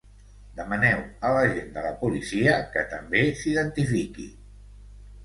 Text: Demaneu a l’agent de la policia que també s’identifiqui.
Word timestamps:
Demaneu 0.59 1.01
a 1.27 1.33
l’agent 1.35 1.67
de 1.75 1.83
la 1.87 1.91
policia 1.99 2.55
que 2.77 2.85
també 2.95 3.21
s’identifiqui. 3.43 4.27